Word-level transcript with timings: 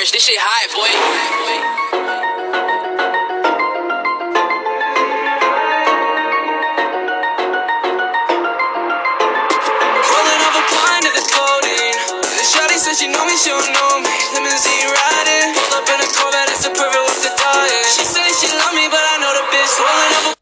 Mirrors, 0.00 0.12
this 0.12 0.24
shit 0.24 0.40
high, 0.40 0.64
boy. 0.72 0.88
Rolling 10.08 10.40
up 10.40 10.56
a 10.56 10.64
pint 10.72 11.04
of 11.04 11.12
the 11.12 11.24
codeine. 11.28 12.00
The 12.16 12.44
shawty 12.48 12.80
said 12.80 12.96
she 12.96 13.12
know 13.12 13.28
me, 13.28 13.36
she 13.36 13.52
don't 13.52 13.60
know 13.76 14.00
me. 14.00 14.16
Limousine 14.32 14.88
riding, 14.88 15.52
pull 15.52 15.76
up 15.76 15.84
in 15.84 16.00
a 16.00 16.08
Corvette, 16.16 16.48
it's 16.48 16.64
a 16.64 16.72
perfect 16.72 17.04
with 17.04 17.20
the 17.20 17.36
dying. 17.36 17.84
She 17.92 18.04
said 18.08 18.24
she 18.40 18.48
love 18.56 18.72
me, 18.72 18.88
but 18.88 19.04
I 19.04 19.20
know 19.20 19.36
the 19.36 19.44
bitch 19.52 19.76
rolling 19.84 20.16
up 20.16 20.32
a 20.32 20.40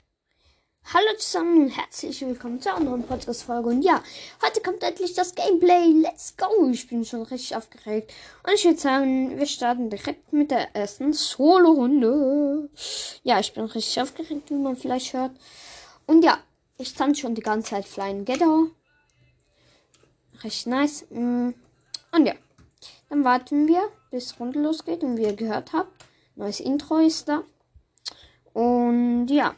Hallo 0.90 1.12
zusammen 1.18 1.64
und 1.64 1.68
herzlich 1.68 2.18
willkommen 2.22 2.62
zu 2.62 2.74
einer 2.74 2.80
neuen 2.80 3.06
Podcast-Folge. 3.06 3.68
Und 3.68 3.82
ja, 3.82 4.02
heute 4.48 4.62
kommt 4.62 4.82
endlich 4.82 5.12
das 5.12 5.34
Gameplay. 5.34 5.92
Let's 5.92 6.34
go! 6.36 6.70
Ich 6.70 6.88
bin 6.88 7.04
schon 7.04 7.22
richtig 7.22 7.54
aufgeregt. 7.54 8.12
Und 8.44 8.54
ich 8.54 8.64
würde 8.64 8.78
sagen, 8.78 9.38
wir 9.38 9.46
starten 9.46 9.90
direkt 9.90 10.32
mit 10.32 10.50
der 10.50 10.74
ersten 10.74 11.12
Solo-Runde. 11.12 12.70
Ja, 13.24 13.40
ich 13.40 13.52
bin 13.52 13.64
richtig 13.64 14.00
aufgeregt, 14.00 14.50
wie 14.50 14.54
man 14.54 14.76
vielleicht 14.76 15.12
hört. 15.12 15.32
Und 16.06 16.24
ja, 16.24 16.38
ich 16.78 16.88
stand 16.88 17.18
schon 17.18 17.34
die 17.34 17.42
ganze 17.42 17.70
Zeit 17.70 17.86
Flying 17.86 18.24
Ghetto. 18.24 18.70
Recht 20.42 20.66
nice. 20.66 21.04
Mm. 21.10 21.50
Und 22.12 22.26
ja, 22.26 22.34
dann 23.10 23.24
warten 23.24 23.68
wir, 23.68 23.82
bis 24.10 24.40
Runde 24.40 24.60
losgeht. 24.62 25.02
Und 25.02 25.18
wie 25.18 25.24
ihr 25.24 25.36
gehört 25.36 25.74
habt, 25.74 25.92
neues 26.36 26.60
Intro 26.60 26.98
ist 26.98 27.28
da. 27.28 27.42
Und 28.54 29.26
ja. 29.28 29.54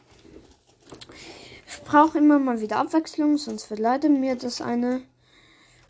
Brauche 1.91 2.19
immer 2.19 2.39
mal 2.39 2.61
wieder 2.61 2.77
Abwechslung, 2.77 3.37
sonst 3.37 3.65
verleidet 3.65 4.11
mir 4.11 4.37
das 4.37 4.61
eine 4.61 5.01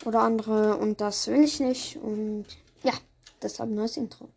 oder 0.04 0.22
andere 0.22 0.76
und 0.78 1.00
das 1.00 1.28
will 1.28 1.44
ich 1.44 1.60
nicht. 1.60 1.96
Und 1.96 2.46
ja, 2.82 2.92
deshalb 3.40 3.70
neues 3.70 3.96
Intro. 3.96 4.28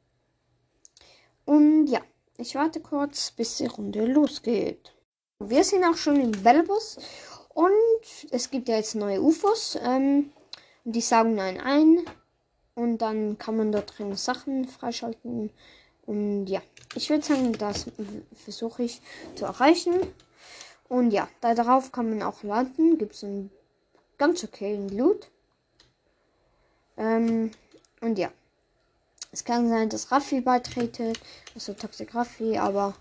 Und 1.44 1.88
ja, 1.88 2.02
ich 2.38 2.54
warte 2.54 2.82
kurz, 2.82 3.32
bis 3.32 3.58
die 3.58 3.66
Runde 3.66 4.06
losgeht. 4.06 4.94
Wir 5.40 5.64
sind 5.64 5.84
auch 5.86 5.98
schon 5.98 6.20
im 6.20 6.34
Bellbus 6.44 7.00
und 7.50 7.72
es 8.30 8.52
gibt 8.52 8.70
ja 8.70 8.76
jetzt 8.76 8.94
neue 8.94 9.20
UFOs. 9.20 9.80
Ähm, 9.82 10.30
die 10.84 11.02
saugen 11.02 11.40
einen 11.40 11.60
ein 11.60 12.06
und 12.76 13.00
dann 13.00 13.40
kann 13.40 13.58
man 13.58 13.72
dort 13.72 13.98
drin 13.98 14.16
Sachen 14.16 14.68
freischalten. 14.68 15.50
Und 16.06 16.46
ja, 16.46 16.62
ich 16.94 17.10
würde 17.10 17.26
sagen, 17.26 17.54
das 17.54 17.88
versuche 18.36 18.84
ich 18.84 19.02
zu 19.34 19.46
erreichen. 19.46 19.96
Und 20.88 21.12
ja, 21.12 21.28
da 21.42 21.54
darauf 21.56 21.92
kann 21.92 22.10
man 22.10 22.22
auch 22.22 22.44
landen. 22.44 22.98
Gibt 22.98 23.16
es 23.16 23.24
einen 23.24 23.52
ganz 24.18 24.44
okayen 24.44 24.90
Loot. 24.90 25.30
Ähm, 26.98 27.52
und 28.02 28.18
ja. 28.18 28.32
Es 29.32 29.44
kann 29.44 29.68
sein, 29.68 29.90
dass 29.90 30.12
Raffi 30.12 30.42
beitretet. 30.42 31.20
Also 31.54 31.74
Toxic 31.74 32.16
Raffi, 32.16 32.58
aber 32.58 32.96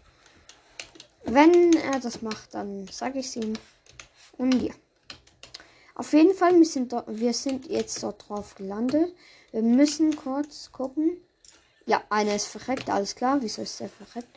wenn 1.24 1.72
er 1.74 2.00
das 2.00 2.22
macht, 2.22 2.54
dann 2.54 2.88
sage 2.88 3.20
ich 3.20 3.26
es 3.26 3.36
ihm. 3.36 3.54
Und 4.36 4.60
ja. 4.62 4.74
Auf 5.94 6.12
jeden 6.12 6.34
Fall, 6.34 6.58
wir 6.58 6.66
sind, 6.66 6.92
wir 7.06 7.32
sind 7.32 7.66
jetzt 7.66 8.02
dort 8.02 8.28
drauf 8.28 8.56
gelandet. 8.56 9.14
Wir 9.52 9.62
müssen 9.62 10.16
kurz 10.16 10.72
gucken. 10.72 11.18
Ja, 11.86 12.02
einer 12.10 12.34
ist 12.34 12.46
verreckt, 12.46 12.90
alles 12.90 13.14
klar. 13.14 13.40
Wieso 13.40 13.62
ist 13.62 13.78
der 13.78 13.88
verreckt? 13.88 14.36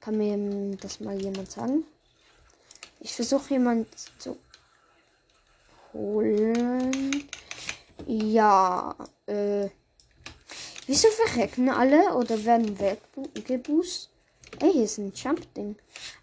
Kann 0.00 0.18
mir 0.18 0.76
das 0.76 1.00
mal 1.00 1.20
jemand 1.20 1.50
sagen? 1.50 1.84
Ich 3.04 3.14
versuche 3.14 3.54
jemand 3.54 3.88
zu 4.18 4.38
holen. 5.92 7.28
Ja, 8.06 8.94
äh. 9.26 9.68
Wieso 10.86 11.08
verrecken 11.08 11.68
alle 11.68 12.14
oder 12.14 12.44
werden 12.44 12.78
weggeboost? 12.78 14.08
Ey, 14.60 14.72
hier 14.72 14.84
ist 14.84 14.98
ein 14.98 15.12
Jump-Ding. 15.12 15.76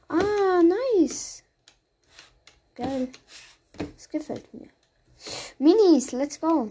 Ah, 0.08 0.62
nice. 0.64 1.44
Geil. 2.76 3.10
Das 3.96 4.08
gefällt 4.08 4.54
mir. 4.54 4.70
Minis, 5.58 6.14
let's 6.14 6.40
go. 6.40 6.70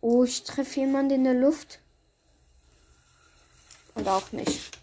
Oh, 0.00 0.24
ich 0.24 0.44
treffe 0.44 0.80
jemanden 0.80 1.14
in 1.14 1.24
der 1.24 1.34
Luft. 1.34 1.80
Oder 3.94 4.16
auch 4.16 4.32
nicht. 4.32 4.78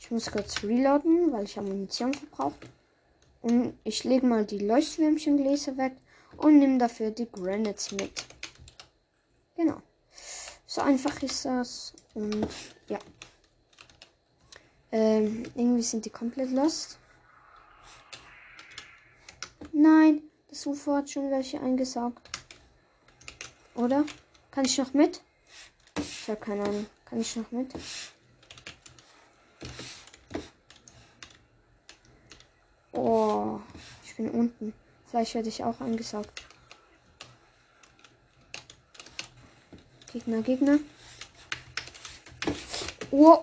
Ich 0.00 0.10
muss 0.10 0.30
kurz 0.30 0.62
reloaden, 0.62 1.32
weil 1.32 1.44
ich 1.44 1.56
habe 1.56 1.68
Munition 1.68 2.12
verbraucht. 2.12 2.66
Und 3.42 3.78
ich 3.84 4.04
lege 4.04 4.26
mal 4.26 4.44
die 4.44 4.58
Leuchtwürmchengläser 4.58 5.76
weg 5.76 5.96
und 6.36 6.58
nehme 6.58 6.78
dafür 6.78 7.10
die 7.10 7.30
Granites 7.30 7.92
mit. 7.92 8.24
Genau. 9.56 9.80
So 10.66 10.80
einfach 10.80 11.22
ist 11.22 11.44
das. 11.44 11.94
Und 12.14 12.48
ja. 12.88 12.98
Ähm, 14.90 15.44
irgendwie 15.54 15.82
sind 15.82 16.04
die 16.04 16.10
komplett 16.10 16.50
lost. 16.50 16.98
Nein, 19.72 20.22
hat 20.96 21.10
schon 21.10 21.30
welche 21.30 21.60
eingesaugt. 21.60 22.28
Oder? 23.74 24.04
Kann 24.50 24.64
ich 24.64 24.78
noch 24.78 24.92
mit? 24.92 25.22
Ich 25.98 26.28
habe 26.28 26.40
keine 26.40 26.62
Ahnung. 26.62 26.86
Kann 27.04 27.20
ich 27.20 27.36
noch 27.36 27.50
mit? 27.50 27.72
Oh, 32.92 33.60
ich 34.04 34.16
bin 34.16 34.30
unten. 34.30 34.74
Vielleicht 35.06 35.34
werde 35.34 35.48
ich 35.48 35.64
auch 35.64 35.80
angesaugt. 35.80 36.42
Gegner, 40.12 40.42
Gegner. 40.42 40.78
Oh. 43.10 43.42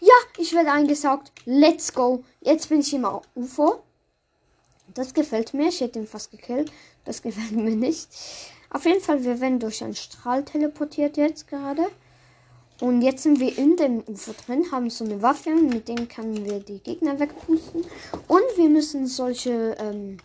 Ja, 0.00 0.41
ich 0.52 0.56
werde 0.56 0.72
eingesaugt. 0.72 1.32
Let's 1.46 1.94
go. 1.94 2.24
Jetzt 2.42 2.68
bin 2.68 2.80
ich 2.80 2.92
im 2.92 3.06
UFO. 3.34 3.82
Das 4.92 5.14
gefällt 5.14 5.54
mir. 5.54 5.68
Ich 5.68 5.80
hätte 5.80 5.98
ihn 5.98 6.06
fast 6.06 6.30
gekillt. 6.30 6.70
Das 7.06 7.22
gefällt 7.22 7.52
mir 7.52 7.74
nicht. 7.74 8.08
Auf 8.68 8.84
jeden 8.84 9.00
Fall, 9.00 9.24
wir 9.24 9.40
werden 9.40 9.60
durch 9.60 9.82
einen 9.82 9.94
Strahl 9.94 10.44
teleportiert 10.44 11.16
jetzt 11.16 11.48
gerade. 11.48 11.86
Und 12.82 13.00
jetzt 13.00 13.22
sind 13.22 13.40
wir 13.40 13.56
in 13.56 13.76
dem 13.76 14.02
UFO 14.06 14.34
drin, 14.44 14.70
haben 14.72 14.90
so 14.90 15.04
eine 15.04 15.22
Waffe, 15.22 15.50
mit 15.50 15.88
denen 15.88 16.08
können 16.08 16.44
wir 16.44 16.60
die 16.60 16.80
Gegner 16.80 17.18
wegpusten. 17.18 17.84
Und 18.28 18.42
wir 18.56 18.68
müssen 18.68 19.06
solche 19.06 19.76
ähm, 19.78 20.18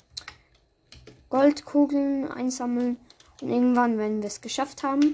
Goldkugeln 1.30 2.30
einsammeln. 2.30 2.98
Und 3.42 3.50
irgendwann, 3.50 3.98
wenn 3.98 4.22
wir 4.22 4.28
es 4.28 4.42
geschafft 4.42 4.84
haben, 4.84 5.14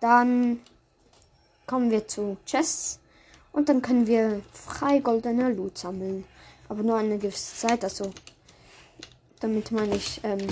dann 0.00 0.60
kommen 1.66 1.90
wir 1.90 2.06
zu 2.08 2.36
Chests. 2.44 3.01
Und 3.52 3.68
dann 3.68 3.82
können 3.82 4.06
wir 4.06 4.42
frei 4.52 4.98
goldener 4.98 5.50
Loot 5.50 5.78
sammeln. 5.78 6.24
Aber 6.68 6.82
nur 6.82 6.96
eine 6.96 7.18
gewisse 7.18 7.54
Zeit, 7.56 7.84
also 7.84 8.10
damit 9.40 9.70
man 9.70 9.90
nicht 9.90 10.20
ähm, 10.24 10.48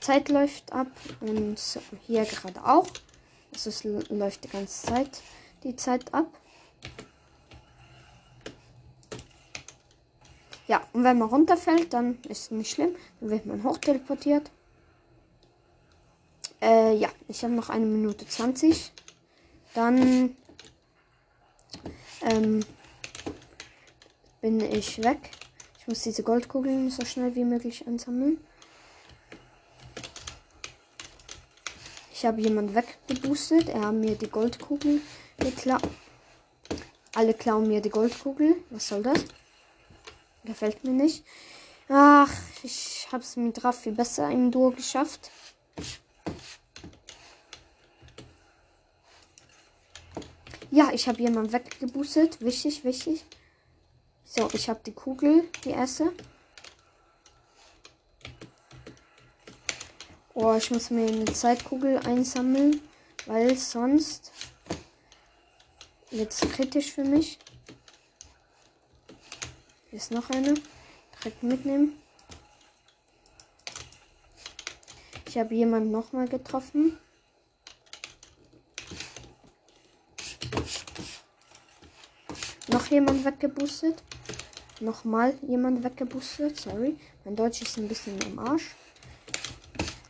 Zeit 0.00 0.28
läuft 0.28 0.72
ab. 0.72 0.88
Und 1.20 1.56
hier 2.06 2.24
gerade 2.24 2.64
auch. 2.64 2.88
Also 3.52 3.70
es 3.70 3.84
läuft 3.84 4.44
die 4.44 4.48
ganze 4.48 4.86
Zeit 4.86 5.22
die 5.64 5.76
Zeit 5.76 6.12
ab. 6.14 6.26
Ja, 10.66 10.82
und 10.92 11.02
wenn 11.02 11.18
man 11.18 11.28
runterfällt, 11.28 11.94
dann 11.94 12.18
ist 12.28 12.42
es 12.42 12.50
nicht 12.50 12.70
schlimm. 12.70 12.94
Dann 13.20 13.30
wird 13.30 13.46
man 13.46 13.62
hochteleportiert. 13.62 14.50
Äh, 16.60 16.96
ja, 16.96 17.08
ich 17.26 17.42
habe 17.42 17.54
noch 17.54 17.70
eine 17.70 17.86
Minute 17.86 18.26
20. 18.26 18.92
Dann 19.74 20.36
ähm, 22.22 22.64
bin 24.40 24.60
ich 24.60 25.02
weg. 25.02 25.30
Ich 25.80 25.86
muss 25.86 26.02
diese 26.02 26.22
Goldkugeln 26.22 26.90
so 26.90 27.04
schnell 27.04 27.34
wie 27.34 27.44
möglich 27.44 27.86
einsammeln. 27.86 28.38
Ich 32.12 32.26
habe 32.26 32.40
jemand 32.40 32.74
weggeboostet. 32.74 33.68
Er 33.68 33.86
hat 33.86 33.94
mir 33.94 34.16
die 34.16 34.28
Goldkugel 34.28 35.00
geklaut. 35.38 35.82
Alle 37.14 37.32
klauen 37.34 37.68
mir 37.68 37.80
die 37.80 37.90
Goldkugel. 37.90 38.56
Was 38.70 38.88
soll 38.88 39.02
das? 39.02 39.24
Gefällt 40.44 40.82
mir 40.84 40.90
nicht. 40.90 41.24
Ach, 41.88 42.30
ich 42.62 43.08
habe 43.12 43.22
es 43.22 43.36
mit 43.36 43.62
Raffi 43.64 43.92
besser 43.92 44.30
im 44.30 44.50
Duo 44.50 44.70
geschafft. 44.70 45.30
Ja, 50.70 50.90
ich 50.92 51.08
habe 51.08 51.22
jemanden 51.22 51.52
weggeboostet. 51.52 52.40
Wichtig, 52.42 52.84
wichtig. 52.84 53.24
So, 54.24 54.50
ich 54.52 54.68
habe 54.68 54.80
die 54.84 54.92
Kugel, 54.92 55.44
die 55.64 55.70
erste. 55.70 56.12
Oh, 60.34 60.54
ich 60.54 60.70
muss 60.70 60.90
mir 60.90 61.06
eine 61.06 61.24
Zeitkugel 61.24 61.98
einsammeln, 61.98 62.82
weil 63.26 63.56
sonst 63.56 64.30
es 66.10 66.40
kritisch 66.40 66.92
für 66.92 67.04
mich. 67.04 67.38
Hier 69.90 69.98
ist 69.98 70.10
noch 70.10 70.28
eine. 70.30 70.54
Direkt 71.18 71.42
mitnehmen. 71.42 71.98
Ich 75.26 75.38
habe 75.38 75.54
jemanden 75.54 75.90
nochmal 75.90 76.28
getroffen. 76.28 76.98
Noch 82.88 82.94
jemand 82.94 83.22
weggeboostet. 83.22 84.02
Nochmal 84.80 85.34
jemand 85.46 85.84
weggeboostet. 85.84 86.58
Sorry. 86.58 86.96
Mein 87.22 87.36
Deutsch 87.36 87.60
ist 87.60 87.76
ein 87.76 87.86
bisschen 87.86 88.18
am 88.24 88.38
Arsch. 88.38 88.74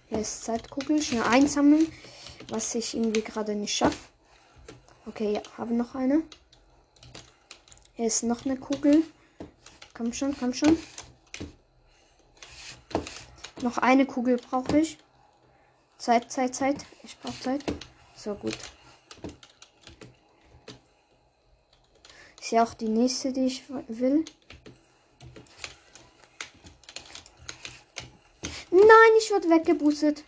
Hier 0.08 0.20
ist 0.20 0.44
Zeitkugel. 0.44 1.02
Schnell 1.02 1.24
einsammeln. 1.24 1.92
Was 2.50 2.76
ich 2.76 2.94
irgendwie 2.94 3.22
gerade 3.22 3.56
nicht 3.56 3.74
schaffe. 3.74 3.98
Okay, 5.06 5.32
ja, 5.32 5.42
habe 5.56 5.74
noch 5.74 5.96
eine. 5.96 6.22
Hier 7.94 8.06
ist 8.06 8.22
noch 8.22 8.44
eine 8.44 8.56
Kugel. 8.56 9.02
Komm 9.92 10.12
schon, 10.12 10.36
komm 10.38 10.54
schon. 10.54 10.78
Noch 13.60 13.78
eine 13.78 14.06
Kugel 14.06 14.36
brauche 14.36 14.78
ich. 14.78 14.98
Zeit, 15.98 16.30
Zeit, 16.30 16.54
Zeit. 16.54 16.86
Ich 17.02 17.18
brauche 17.18 17.40
Zeit. 17.40 17.64
So 18.14 18.36
gut. 18.36 18.56
Ist 22.48 22.52
ja 22.52 22.64
auch 22.64 22.72
die 22.72 22.88
nächste, 22.88 23.30
die 23.30 23.44
ich 23.44 23.64
will. 23.88 24.24
Nein, 28.70 29.12
ich 29.18 29.30
wurde 29.30 29.50
weggeboostet. 29.50 30.24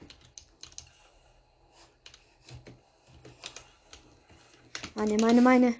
Meine, 4.94 5.16
meine, 5.16 5.40
meine. 5.40 5.74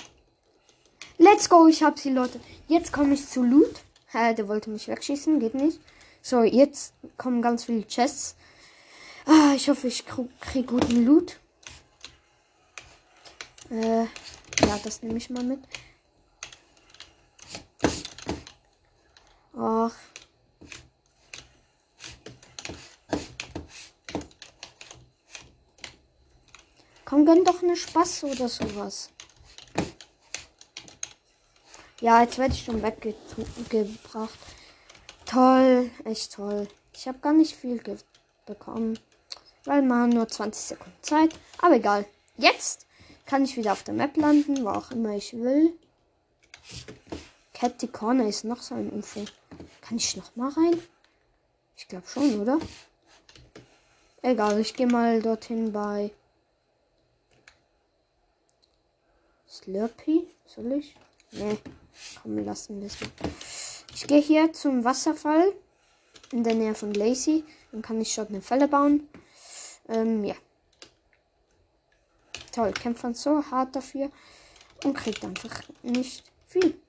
Let's 1.18 1.46
go, 1.46 1.66
ich 1.66 1.82
hab 1.82 1.98
sie, 1.98 2.08
Leute. 2.08 2.40
Jetzt 2.68 2.90
komme 2.90 3.12
ich 3.12 3.28
zu 3.28 3.42
Loot. 3.42 3.82
Hä, 4.06 4.32
der 4.32 4.48
wollte 4.48 4.70
mich 4.70 4.88
wegschießen, 4.88 5.40
geht 5.40 5.52
nicht. 5.54 5.78
So, 6.22 6.42
jetzt 6.42 6.94
kommen 7.18 7.42
ganz 7.42 7.64
viele 7.64 7.86
Chests. 7.86 8.34
Ah, 9.26 9.52
ich 9.54 9.68
hoffe, 9.68 9.88
ich 9.88 10.06
krieg 10.40 10.66
guten 10.66 11.04
Loot. 11.04 11.38
Äh, 13.70 14.04
ja, 14.04 14.80
das 14.82 15.02
nehme 15.02 15.18
ich 15.18 15.28
mal 15.28 15.44
mit. 15.44 15.60
Ach. 19.62 19.94
Komm, 27.04 27.26
gönn 27.26 27.44
doch 27.44 27.62
eine 27.62 27.76
Spaß 27.76 28.24
oder 28.24 28.48
sowas. 28.48 29.10
Ja, 32.00 32.22
jetzt 32.22 32.38
werde 32.38 32.54
ich 32.54 32.64
schon 32.64 32.82
weggebracht. 32.82 34.38
Toll, 35.26 35.90
echt 36.04 36.32
toll. 36.32 36.66
Ich 36.94 37.06
habe 37.06 37.18
gar 37.18 37.34
nicht 37.34 37.54
viel 37.54 37.82
bekommen, 38.46 38.98
weil 39.64 39.82
man 39.82 40.08
nur 40.08 40.26
20 40.26 40.68
Sekunden 40.68 41.02
Zeit. 41.02 41.34
Aber 41.58 41.74
egal. 41.76 42.06
Jetzt 42.38 42.86
kann 43.26 43.44
ich 43.44 43.58
wieder 43.58 43.72
auf 43.72 43.82
der 43.82 43.92
Map 43.92 44.16
landen, 44.16 44.64
wo 44.64 44.70
auch 44.70 44.90
immer 44.90 45.14
ich 45.16 45.34
will. 45.34 45.74
Catty 47.60 47.88
Corner 47.88 48.26
ist 48.26 48.44
noch 48.44 48.62
so 48.62 48.74
ein 48.74 48.90
UFO. 48.90 49.22
Kann 49.82 49.98
ich 49.98 50.16
noch 50.16 50.34
mal 50.34 50.48
rein? 50.48 50.80
Ich 51.76 51.86
glaube 51.88 52.06
schon, 52.08 52.40
oder? 52.40 52.58
Egal, 54.22 54.58
ich 54.60 54.72
gehe 54.72 54.86
mal 54.86 55.20
dorthin 55.20 55.70
bei 55.70 56.10
Slurpee. 59.46 60.26
Soll 60.46 60.72
ich? 60.72 60.96
Nee, 61.32 61.58
komm, 62.22 62.42
lassen 62.46 62.80
wir 62.80 62.86
es 62.86 62.96
Ich 63.94 64.06
gehe 64.06 64.22
hier 64.22 64.54
zum 64.54 64.82
Wasserfall 64.82 65.52
in 66.32 66.42
der 66.42 66.54
Nähe 66.54 66.74
von 66.74 66.94
Lacey. 66.94 67.44
Dann 67.72 67.82
kann 67.82 68.00
ich 68.00 68.14
dort 68.14 68.30
eine 68.30 68.40
Falle 68.40 68.68
bauen. 68.68 69.06
Ähm, 69.86 70.24
ja. 70.24 70.36
Toll, 72.52 72.72
kämpft 72.72 73.16
so 73.16 73.44
hart 73.50 73.76
dafür 73.76 74.10
und 74.82 74.94
kriegt 74.94 75.22
einfach 75.22 75.60
nicht 75.82 76.24
viel. 76.46 76.80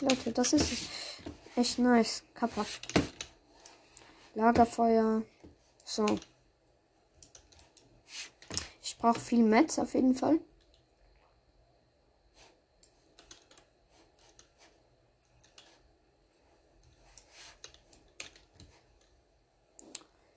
Leute, 0.00 0.30
das 0.32 0.52
ist 0.52 0.88
echt 1.56 1.78
nice. 1.80 2.22
Kappa. 2.34 2.64
Lagerfeuer. 4.34 5.22
So. 5.84 6.06
Ich 8.80 8.96
brauche 8.96 9.18
viel 9.18 9.42
Metz 9.42 9.78
auf 9.78 9.94
jeden 9.94 10.14
Fall. 10.14 10.38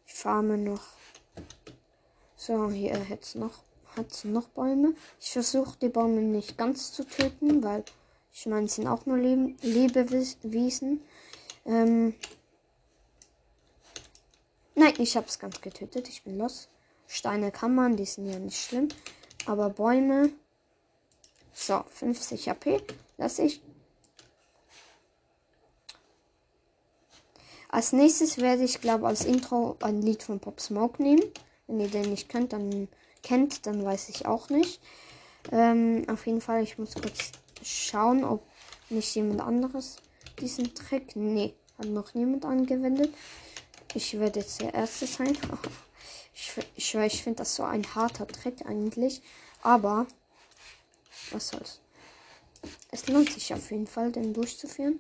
Ich 0.08 0.14
farme 0.14 0.58
noch. 0.58 0.82
So, 2.36 2.72
hier 2.72 2.98
hätte 2.98 3.38
noch 3.38 3.64
hat 3.96 4.24
noch 4.26 4.48
Bäume. 4.50 4.96
Ich 5.20 5.32
versuche 5.32 5.78
die 5.82 5.90
Bäume 5.90 6.22
nicht 6.22 6.58
ganz 6.58 6.94
zu 6.94 7.04
töten, 7.04 7.64
weil 7.64 7.84
ich 8.34 8.46
meine, 8.46 8.66
es 8.66 8.76
sind 8.76 8.88
auch 8.88 9.06
nur 9.06 9.18
Leb 9.18 9.58
Lebewesen. 9.62 11.02
Ähm 11.66 12.16
Nein, 14.76 14.94
ich 14.98 15.18
habe 15.18 15.28
es 15.28 15.38
ganz 15.38 15.62
getötet. 15.62 16.08
Ich 16.08 16.24
bin 16.24 16.38
los. 16.38 16.70
Steine 17.08 17.52
kann 17.52 17.76
man, 17.76 17.98
die 17.98 18.06
sind 18.06 18.26
ja 18.26 18.40
nicht 18.40 18.58
schlimm. 18.58 18.88
Aber 19.46 19.70
Bäume. 19.70 20.32
So, 21.54 21.84
50 21.90 22.50
HP. 22.50 22.82
Lass 23.18 23.40
ich. 23.40 23.62
Als 27.68 27.94
nächstes 27.94 28.38
werde 28.38 28.64
ich, 28.64 28.82
glaube 28.82 29.08
als 29.08 29.26
Intro 29.26 29.78
ein 29.82 30.02
Lied 30.02 30.24
von 30.24 30.40
Pop 30.40 30.60
Smoke 30.60 31.02
nehmen. 31.02 31.24
Wenn 31.68 31.80
ihr 31.80 31.90
den 31.90 32.10
nicht 32.10 32.28
könnt, 32.28 32.54
dann 32.54 32.88
kennt, 33.24 33.66
dann 33.66 33.84
weiß 33.84 34.10
ich 34.10 34.26
auch 34.26 34.50
nicht. 34.50 34.82
Ähm, 35.52 36.06
auf 36.10 36.26
jeden 36.28 36.42
Fall, 36.42 36.64
ich 36.64 36.78
muss 36.78 36.94
kurz 36.96 37.32
schauen, 37.64 38.24
ob 38.24 38.46
nicht 38.90 39.14
jemand 39.16 39.42
anderes 39.42 39.98
diesen 40.40 40.74
Trick. 40.76 41.16
Nee, 41.16 41.54
hat 41.78 41.88
noch 41.88 42.14
niemand 42.14 42.46
angewendet. 42.46 43.14
Ich 43.94 44.20
werde 44.20 44.40
jetzt 44.40 44.62
der 44.62 44.74
Erste 44.74 45.08
sein. 45.08 45.38
ich 46.34 46.52
ich, 46.76 46.96
ich 46.96 47.24
finde 47.24 47.38
das 47.38 47.56
so 47.56 47.64
ein 47.64 47.96
harter 47.96 48.28
Trick 48.28 48.66
eigentlich. 48.66 49.22
Aber 49.62 50.08
was 51.32 51.50
soll's. 51.50 51.82
Es 52.92 53.08
lohnt 53.08 53.32
sich 53.32 53.54
auf 53.54 53.72
jeden 53.72 53.88
Fall, 53.88 54.12
den 54.12 54.34
durchzuführen. 54.34 55.00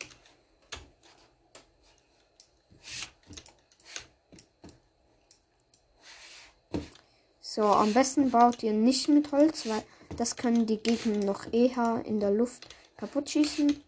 So, 7.41 7.63
am 7.63 7.93
besten 7.93 8.31
baut 8.31 8.63
ihr 8.63 8.71
nicht 8.71 9.09
mit 9.09 9.31
Holz, 9.33 9.65
weil 9.67 9.83
das 10.21 10.35
können 10.35 10.67
die 10.67 10.77
Gegner 10.77 11.17
noch 11.25 11.51
eher 11.51 12.03
in 12.05 12.19
der 12.19 12.29
Luft 12.29 12.67
kaputt 12.95 13.27
schießen. 13.27 13.83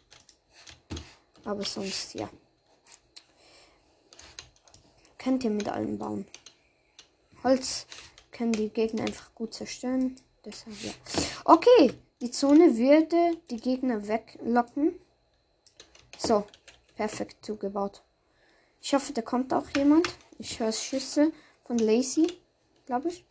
Aber 1.46 1.64
sonst, 1.64 2.16
ja. 2.16 2.28
Könnt 5.20 5.44
ihr 5.44 5.52
mit 5.52 5.70
allem 5.70 6.00
bauen. 6.00 6.26
Holz 7.44 7.86
können 8.32 8.52
die 8.52 8.70
Gegner 8.70 9.04
einfach 9.04 9.36
gut 9.36 9.54
zerstören. 9.54 10.16
Deshalb, 10.44 10.76
ja. 10.82 10.92
Okay, 11.46 11.94
die 12.20 12.32
Zone 12.32 12.78
würde 12.78 13.38
die 13.52 13.58
Gegner 13.58 14.08
weglocken. 14.08 15.00
So, 16.18 16.48
perfekt 16.96 17.46
zugebaut. 17.46 18.02
Ich 18.82 18.96
hoffe, 18.96 19.14
da 19.14 19.22
kommt 19.22 19.54
auch 19.54 19.70
jemand. 19.78 20.08
Ich 20.40 20.60
höre 20.60 20.72
Schüsse 20.72 21.32
von 21.68 21.78
Lacey, 21.78 22.26
glaube 22.88 23.10
ich. 23.10 23.24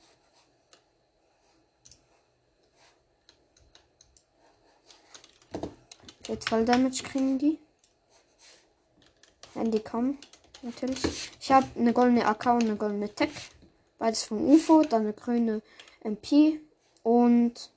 Jetzt 6.29 6.49
Voll 6.49 6.65
Damage 6.65 7.03
kriegen 7.03 7.39
die. 7.39 7.59
Wenn 9.55 9.71
die 9.71 9.81
kommen, 9.81 10.19
natürlich. 10.63 11.31
Ich 11.41 11.51
habe 11.51 11.67
eine 11.77 11.93
goldene 11.93 12.27
AK 12.27 12.47
und 12.47 12.65
eine 12.65 12.77
goldene 12.77 13.13
Tech. 13.15 13.31
Beides 13.99 14.25
vom 14.25 14.45
UFO, 14.49 14.83
dann 14.83 15.03
eine 15.03 15.13
grüne 15.13 15.63
MP 16.03 16.61
und 17.03 17.71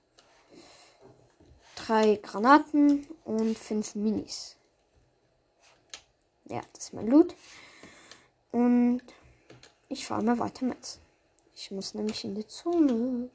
drei 1.76 2.16
Granaten 2.22 3.06
und 3.26 3.58
fünf 3.58 3.96
Minis. 3.96 4.56
Ja, 6.46 6.62
das 6.74 6.86
ist 6.86 6.94
mein 6.94 7.08
Loot. 7.08 7.36
Und 8.52 9.02
ich 9.90 10.06
fahre 10.06 10.24
mal 10.24 10.40
weiter 10.40 10.66
mit. 10.66 11.00
Ich 11.56 11.72
muss 11.72 11.94
nämlich 11.94 12.24
in 12.24 12.36
die 12.36 12.48
Zone. 12.48 13.30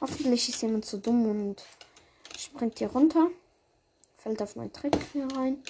Hoffentlich 0.00 0.48
ist 0.48 0.62
jemand 0.62 0.84
so 0.84 0.98
dumm 0.98 1.26
und 1.26 1.64
springt 2.36 2.78
hier 2.78 2.90
runter. 2.90 3.30
Fällt 4.24 4.40
auf 4.40 4.56
meinen 4.56 4.72
Trick 4.72 4.96
hier 5.12 5.28
rein. 5.36 5.62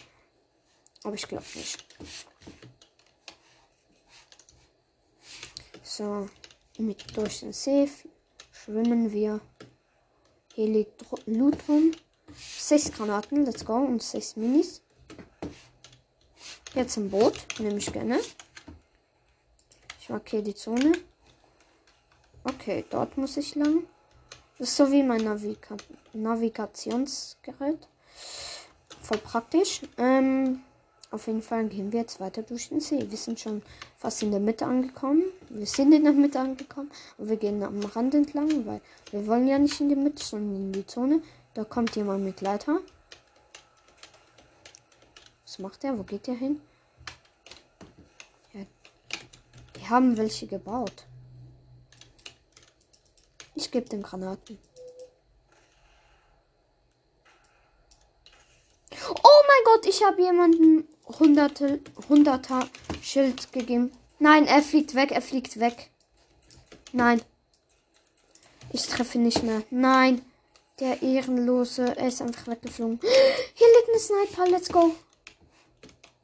Aber 1.03 1.15
ich 1.15 1.27
glaube 1.27 1.45
nicht. 1.57 1.85
So, 5.83 6.29
mit 6.79 7.17
durch 7.17 7.41
den 7.41 7.53
See 7.53 7.91
schwimmen 8.53 9.11
wir. 9.11 9.41
Hier 10.55 10.69
liegt 10.69 11.05
Loot 11.27 11.57
rum. 11.69 11.91
Sechs 12.37 12.93
Granaten, 12.93 13.45
let's 13.45 13.65
go. 13.65 13.75
Und 13.75 14.01
sechs 14.01 14.37
Minis. 14.37 14.83
Jetzt 16.75 16.97
ein 16.97 17.11
Boot, 17.11 17.45
nehme 17.59 17.79
ich 17.79 17.93
gerne. 17.93 18.21
Ich 20.01 20.09
markiere 20.09 20.45
die 20.45 20.55
Zone. 20.55 20.93
Okay, 22.45 22.85
dort 22.89 23.17
muss 23.17 23.37
ich 23.37 23.57
lang. 23.57 23.89
Das 24.59 24.69
ist 24.69 24.77
so 24.77 24.93
wie 24.93 25.03
mein 25.03 25.25
Naviga 25.25 25.77
Navigationsgerät. 26.13 27.89
Voll 29.05 29.19
praktisch. 29.19 29.83
Ähm, 29.99 30.63
auf 31.11 31.27
jeden 31.27 31.43
Fall 31.43 31.69
gehen 31.69 31.93
wir 31.93 32.01
jetzt 32.01 32.21
weiter 32.21 32.43
durch 32.43 32.71
den 32.71 32.81
See. 32.81 33.05
Wir 33.11 33.19
sind 33.19 33.39
schon 33.39 33.61
fast 33.99 34.23
in 34.23 34.31
der 34.31 34.41
Mitte 34.41 34.65
angekommen. 34.65 35.25
Wir 35.51 35.67
sind 35.67 35.93
in 35.93 36.05
der 36.05 36.15
Mitte 36.15 36.41
angekommen. 36.41 36.91
Und 37.19 37.29
wir 37.29 37.37
gehen 37.37 37.63
am 37.63 37.85
Rand 37.85 38.15
entlang, 38.15 38.65
weil 38.65 38.81
wir 39.11 39.27
wollen 39.27 39.47
ja 39.47 39.59
nicht 39.59 39.79
in 39.79 39.91
die 39.91 39.95
Mitte, 39.95 40.25
sondern 40.25 40.57
in 40.57 40.73
die 40.73 40.87
Zone. 40.87 41.21
Da 41.53 41.65
kommt 41.65 41.95
jemand 41.97 42.25
mit 42.25 42.41
Leiter. 42.41 42.81
Was 45.45 45.59
macht 45.59 45.85
er? 45.85 45.99
Wo 45.99 46.03
geht 46.03 46.27
der 46.27 46.35
hin? 46.35 46.63
Ja, 48.55 48.63
die 49.77 49.89
haben 49.89 50.17
welche 50.17 50.47
gebaut. 50.47 51.05
Ich 53.55 53.71
gebe 53.71 53.87
den 53.87 54.03
Granaten. 54.03 54.59
Oh 59.23 59.43
mein 59.49 59.65
Gott, 59.65 59.84
ich 59.95 60.05
habe 60.05 60.23
jemanden 60.23 60.89
hunderte, 61.07 61.81
hunderter 62.09 62.69
Schild 63.01 63.53
gegeben. 63.53 63.93
Nein, 64.19 64.47
er 64.47 64.63
fliegt 64.63 64.95
weg, 64.95 65.13
er 65.13 65.23
fliegt 65.23 65.61
weg. 65.61 65.91
Nein. 66.93 67.23
Ich 68.73 68.87
treffe 68.87 69.19
nicht 69.19 69.43
mehr. 69.45 69.63
Nein. 69.71 70.23
Der 70.81 71.03
Ehrenlose, 71.03 71.97
er 71.97 72.09
ist 72.09 72.21
einfach 72.21 72.49
weggeflogen. 72.49 72.99
Hier 73.55 73.67
liegt 73.69 73.89
ein 73.95 74.01
Sniper, 74.01 74.51
let's 74.51 74.69
go. 74.69 74.97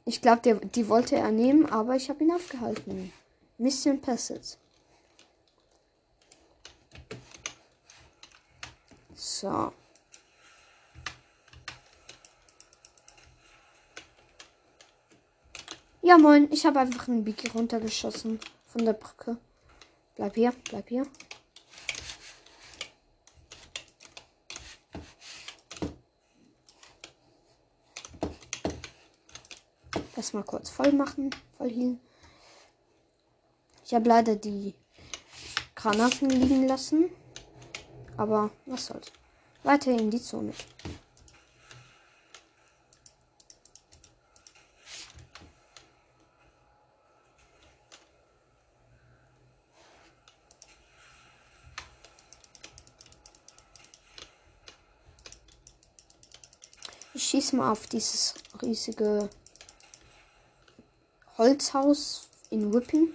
Ich 0.03 0.21
glaube, 0.21 0.59
die 0.75 0.89
wollte 0.89 1.15
er 1.15 1.31
nehmen, 1.31 1.65
aber 1.67 1.95
ich 1.95 2.09
habe 2.09 2.23
ihn 2.23 2.31
aufgehalten. 2.31 3.13
Mission 3.57 4.01
Passage. 4.01 4.57
So. 9.15 9.71
Ja, 16.03 16.17
moin. 16.17 16.51
Ich 16.51 16.65
habe 16.65 16.79
einfach 16.79 17.07
einen 17.07 17.23
Biki 17.23 17.49
runtergeschossen 17.49 18.39
von 18.65 18.85
der 18.85 18.93
Brücke. 18.93 19.37
Bleib 20.15 20.33
hier, 20.33 20.51
bleib 20.63 20.89
hier. 20.89 21.05
Erstmal 30.15 30.43
kurz 30.43 30.71
voll 30.71 30.91
machen, 30.91 31.29
voll 31.57 31.69
healen. 31.69 31.99
Ich 33.85 33.93
habe 33.93 34.09
leider 34.09 34.35
die 34.35 34.73
Granaten 35.75 36.29
liegen 36.29 36.67
lassen. 36.67 37.11
Aber 38.17 38.49
was 38.65 38.87
soll's. 38.87 39.11
Weiter 39.63 39.91
in 39.91 40.09
die 40.09 40.21
Zone. 40.21 40.53
Ich 57.13 57.23
schieße 57.23 57.50
mal 57.61 57.71
auf 57.71 57.85
dieses 57.85 58.33
riesige 58.63 59.29
Holzhaus 61.37 62.27
in 62.49 62.73
Whipping. 62.73 63.13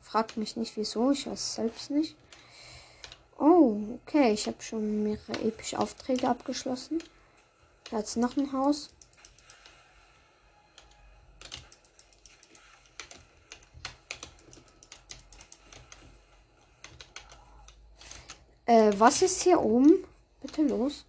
Fragt 0.00 0.36
mich 0.36 0.56
nicht 0.56 0.76
wieso, 0.76 1.10
ich 1.10 1.26
weiß 1.26 1.56
selbst 1.56 1.90
nicht. 1.90 2.14
Oh, 3.38 3.76
okay, 4.06 4.32
ich 4.32 4.46
habe 4.46 4.62
schon 4.62 5.02
mehrere 5.02 5.32
epische 5.42 5.80
Aufträge 5.80 6.28
abgeschlossen. 6.28 7.02
Jetzt 7.90 8.16
noch 8.16 8.36
ein 8.36 8.52
Haus. 8.52 8.90
Äh, 18.66 18.92
was 18.96 19.22
ist 19.22 19.42
hier 19.42 19.60
oben? 19.60 20.04
Bitte 20.40 20.62
los. 20.62 21.04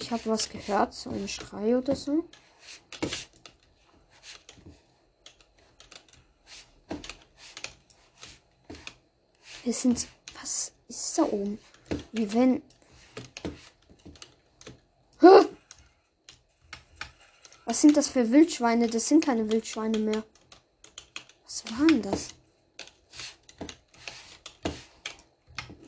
Ich 0.00 0.12
habe 0.12 0.26
was 0.26 0.48
gehört, 0.48 0.94
so 0.94 1.10
ein 1.10 1.26
Schrei 1.26 1.76
oder 1.76 1.96
so. 1.96 2.24
Wir 9.64 9.72
sind. 9.72 10.06
Was 10.40 10.72
ist 10.86 11.18
da 11.18 11.24
oben? 11.24 11.58
Wie 12.12 12.32
wenn. 12.32 12.62
Was 17.64 17.80
sind 17.80 17.96
das 17.96 18.08
für 18.08 18.30
Wildschweine? 18.30 18.86
Das 18.86 19.08
sind 19.08 19.24
keine 19.24 19.50
Wildschweine 19.50 19.98
mehr. 19.98 20.24
Was 21.44 21.64
waren 21.72 22.02
das? 22.02 22.28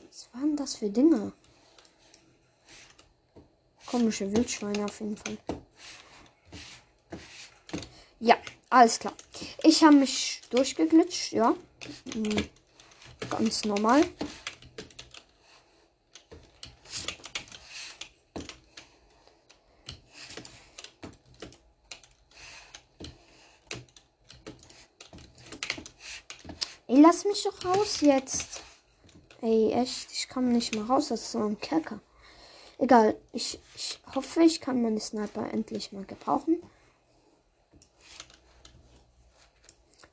Was 0.08 0.28
waren 0.34 0.56
das 0.56 0.74
für 0.76 0.90
Dinge? 0.90 1.32
Komische 3.90 4.30
Wildschweine 4.30 4.84
auf 4.84 5.00
jeden 5.00 5.16
Fall. 5.16 5.36
Ja, 8.20 8.36
alles 8.68 9.00
klar. 9.00 9.14
Ich 9.64 9.82
habe 9.82 9.96
mich 9.96 10.42
durchgeglitscht, 10.50 11.32
ja. 11.32 11.56
Hm, 12.12 12.48
ganz 13.28 13.64
normal. 13.64 14.04
Ey, 26.86 27.00
lass 27.00 27.24
mich 27.24 27.42
doch 27.42 27.64
raus 27.64 28.02
jetzt. 28.02 28.60
Ey, 29.42 29.72
echt, 29.72 30.12
ich 30.12 30.28
komme 30.28 30.48
nicht 30.48 30.76
mehr 30.76 30.84
raus. 30.84 31.08
Das 31.08 31.22
ist 31.22 31.32
so 31.32 31.44
ein 31.44 31.58
Kerker. 31.58 32.00
Egal, 32.80 33.14
ich, 33.34 33.60
ich 33.74 34.00
hoffe, 34.14 34.42
ich 34.42 34.62
kann 34.62 34.80
meine 34.80 35.00
Sniper 35.00 35.52
endlich 35.52 35.92
mal 35.92 36.06
gebrauchen. 36.06 36.62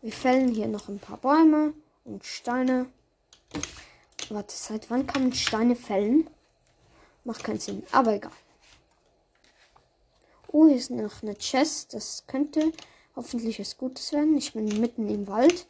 Wir 0.02 0.12
fällen 0.12 0.54
hier 0.54 0.68
noch 0.68 0.90
ein 0.90 1.00
paar 1.00 1.16
Bäume 1.16 1.74
und 2.04 2.26
Steine. 2.26 2.88
Warte, 4.28 4.54
seit 4.54 4.90
wann 4.90 5.08
kann 5.08 5.24
man 5.24 5.34
Steine 5.34 5.78
fällen? 5.78 6.30
Macht 7.24 7.46
keinen 7.46 7.62
Sinn, 7.62 7.84
aber 7.94 8.16
egal. 8.16 8.34
Oh, 10.50 10.68
hier 10.68 10.76
ist 10.76 10.92
noch 10.92 11.24
eine 11.24 11.38
Chest. 11.38 11.94
Das 11.94 12.26
könnte 12.28 12.74
hoffentlich 13.16 13.62
was 13.62 13.78
Gutes 13.78 14.12
werden. 14.12 14.38
Ich 14.38 14.52
bin 14.52 14.66
mitten 14.82 15.08
im 15.08 15.26
Wald. 15.28 15.68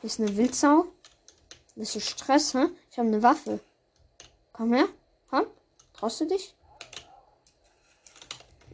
Hier 0.00 0.10
ist 0.10 0.18
eine 0.18 0.36
Wildsau. 0.36 0.86
Das 1.76 1.94
ist 1.94 2.10
Stress, 2.10 2.52
hä? 2.54 2.66
Ich 2.90 2.98
habe 2.98 3.06
eine 3.06 3.22
Waffe. 3.22 3.60
Komm 4.52 4.74
her. 4.74 4.88
Traust 6.02 6.20
du 6.20 6.26
dich? 6.26 6.52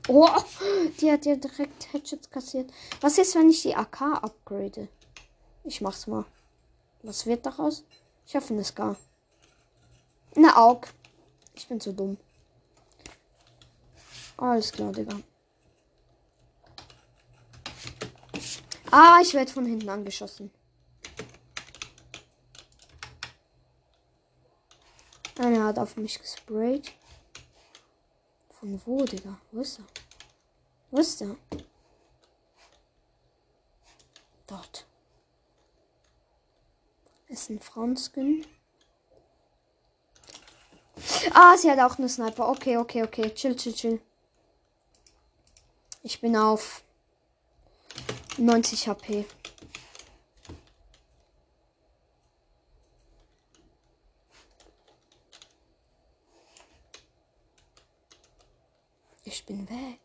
Oh, 0.08 0.26
die 0.98 1.12
hat 1.12 1.26
ja 1.26 1.36
direkt 1.36 1.92
Headshots 1.92 2.30
kassiert. 2.30 2.72
Was 3.02 3.18
ist, 3.18 3.34
wenn 3.34 3.50
ich 3.50 3.60
die 3.60 3.74
AK 3.74 4.00
upgrade? 4.24 4.88
Ich 5.62 5.82
mach's 5.82 6.06
mal. 6.06 6.24
Was 7.02 7.26
wird 7.26 7.44
daraus? 7.44 7.84
Ich 8.26 8.34
hoffe, 8.34 8.54
eine 8.54 8.64
Scar. 8.64 8.96
Eine 10.36 10.56
Aug. 10.56 10.88
Ich 11.54 11.68
bin 11.68 11.78
zu 11.82 11.92
dumm. 11.92 12.16
Alles 14.38 14.72
klar, 14.72 14.92
Digga. 14.92 15.20
Ah, 18.90 19.18
ich 19.20 19.34
werde 19.34 19.52
von 19.52 19.66
hinten 19.66 19.90
angeschossen. 19.90 20.50
Einer 25.38 25.64
hat 25.66 25.78
auf 25.78 25.98
mich 25.98 26.18
gesprayt. 26.18 26.94
Von 28.58 28.80
wo, 28.84 29.04
Digga? 29.04 29.38
Wo 29.52 29.60
ist 29.60 29.78
er? 29.78 29.84
Wo 30.90 30.98
ist 30.98 31.20
er? 31.20 31.36
Dort. 34.48 34.84
Ist 37.28 37.50
ein 37.50 37.60
Frauenskin. 37.60 38.44
Ah, 41.34 41.56
sie 41.56 41.70
hat 41.70 41.78
auch 41.78 41.98
eine 41.98 42.08
Sniper. 42.08 42.48
Okay, 42.48 42.78
okay, 42.78 43.04
okay. 43.04 43.32
Chill, 43.32 43.54
chill, 43.54 43.74
chill. 43.74 44.00
Ich 46.02 46.20
bin 46.20 46.36
auf 46.36 46.82
90 48.38 48.88
HP. 48.88 49.24
Bin 59.48 59.68
weg. 59.70 59.98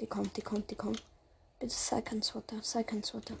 Die 0.00 0.06
kommt, 0.06 0.36
die 0.36 0.42
kommt, 0.42 0.70
die 0.70 0.74
kommt. 0.74 1.02
Bitte 1.58 1.74
sei 1.74 2.02
kein 2.02 2.22
Swatter, 2.22 2.62
sei 2.62 2.84
kein 2.84 3.02
Swatter. 3.02 3.36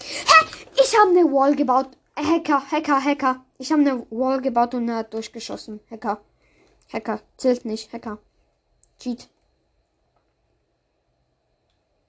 Hä? 0.00 0.46
Ich 0.76 0.98
habe 0.98 1.10
eine 1.10 1.24
Wall 1.32 1.56
gebaut. 1.56 1.96
Hacker, 2.14 2.70
Hacker, 2.70 3.02
Hacker. 3.02 3.44
Ich 3.56 3.72
habe 3.72 3.80
eine 3.80 4.06
Wall 4.10 4.42
gebaut 4.42 4.74
und 4.74 4.88
er 4.90 4.96
hat 4.96 5.14
durchgeschossen. 5.14 5.80
Hacker. 5.90 6.20
Hacker. 6.92 7.22
Zählt 7.38 7.64
nicht. 7.64 7.90
Hacker. 7.90 8.18
Cheat. 8.98 9.30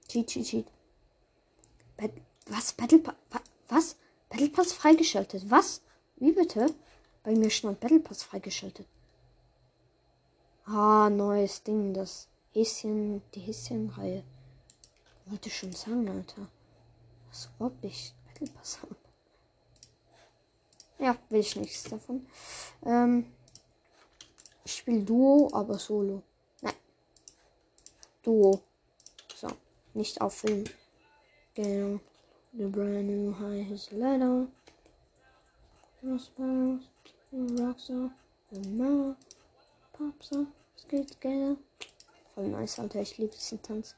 Cheat, 0.10 0.28
cheat, 0.28 0.46
cheat. 0.46 0.68
Bet 1.96 2.25
was? 2.48 2.74
Battle 2.74 3.00
Pass? 3.00 3.16
Was? 3.68 3.96
Battle 4.30 4.50
Pass 4.50 4.74
freigeschaltet. 4.74 5.50
Was? 5.50 5.82
Wie 6.18 6.32
bitte? 6.32 6.74
Bei 7.24 7.32
mir 7.32 7.50
stand 7.50 7.80
Battle 7.80 8.00
Pass 8.00 8.24
freigeschaltet. 8.24 8.88
Ah, 10.66 11.10
neues 11.10 11.64
Ding, 11.64 11.94
das 11.94 12.28
Häschen, 12.54 13.22
die 13.34 13.42
Häschenreihe. 13.42 14.24
Wollte 15.26 15.50
schon 15.50 15.74
sagen, 15.74 16.08
Alter. 16.10 16.48
Was 17.30 17.50
ob 17.60 17.74
ich 17.84 18.14
Battle 18.26 18.48
Pass 18.54 18.82
habe. 18.82 18.96
Ja, 21.00 21.18
will 21.30 21.42
ich 21.42 21.56
nichts 21.56 21.84
davon. 21.84 22.26
Ähm, 22.86 23.26
ich 24.64 24.76
spiele 24.76 25.04
Duo, 25.04 25.50
aber 25.54 25.78
Solo. 25.78 26.24
Nein. 26.62 26.74
Duo. 28.24 28.62
So, 29.36 29.48
nicht 29.94 30.22
auffüllen. 30.22 30.70
Genau. 31.54 32.00
The 32.58 32.68
brand 32.68 33.08
new 33.08 33.34
high 33.34 33.64
his 33.64 33.92
ladder. 33.92 34.48
Crossbows, 36.00 36.88
Rockstar, 37.34 38.12
the 38.50 38.70
mouth, 38.70 39.18
pops 39.92 40.32
up, 40.32 40.48
skate 40.78 41.10
together. 41.10 41.58
Voll 42.34 42.48
nice, 42.48 42.80
Alter. 42.80 43.02
Ich 43.02 43.18
liebe 43.18 43.34
diesen 43.36 43.62
Tanz. 43.62 43.94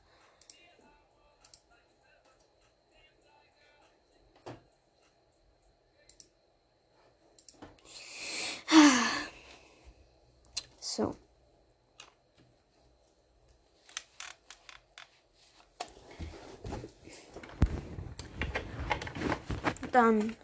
Dann 19.97 20.35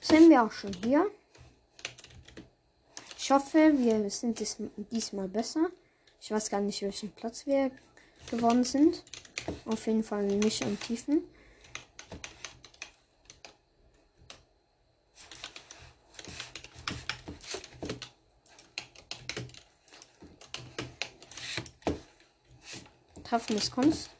sind 0.00 0.30
wir 0.30 0.42
auch 0.42 0.50
schon 0.50 0.72
hier. 0.82 1.10
Ich 3.18 3.30
hoffe, 3.30 3.74
wir 3.76 4.08
sind 4.08 4.40
dies, 4.40 4.56
diesmal 4.90 5.28
besser. 5.28 5.68
Ich 6.18 6.30
weiß 6.30 6.48
gar 6.48 6.62
nicht, 6.62 6.80
welchen 6.80 7.12
Platz 7.12 7.44
wir 7.44 7.70
geworden 8.30 8.64
sind. 8.64 9.04
Auf 9.66 9.86
jeden 9.86 10.02
Fall 10.02 10.24
nicht 10.24 10.64
am 10.64 10.80
tiefen. 10.80 11.24
Des 23.48 23.70
Kunst. 23.70 24.10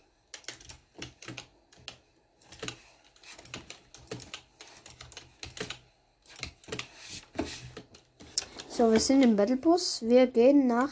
So, 8.82 8.90
wir 8.90 8.98
sind 8.98 9.22
im 9.22 9.36
Battlebus. 9.36 10.02
Wir 10.02 10.26
gehen 10.26 10.66
nach 10.66 10.90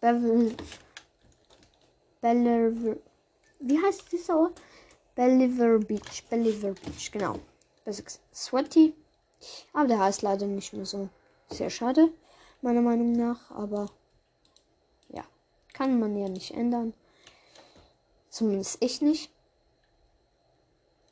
Bevel. 0.00 0.52
Belliver. 2.20 2.96
Wie 3.60 3.80
heißt 3.80 4.10
dieser 4.10 4.36
Ort? 4.36 4.60
Belliver 5.14 5.78
Beach. 5.78 6.24
Belliver 6.28 6.72
Beach, 6.72 7.12
genau. 7.12 7.38
Sweaty. 8.34 8.94
Aber 9.72 9.86
der 9.86 10.00
heißt 10.00 10.22
leider 10.22 10.48
nicht 10.48 10.72
mehr 10.72 10.86
so. 10.86 11.08
Sehr 11.50 11.70
schade, 11.70 12.10
meiner 12.62 12.82
Meinung 12.82 13.12
nach. 13.12 13.48
Aber 13.52 13.86
ja, 15.10 15.22
kann 15.72 16.00
man 16.00 16.16
ja 16.18 16.28
nicht 16.28 16.50
ändern. 16.50 16.94
Zumindest 18.28 18.78
ich 18.82 19.00
nicht. 19.02 19.30